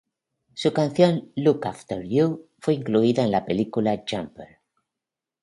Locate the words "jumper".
4.09-4.57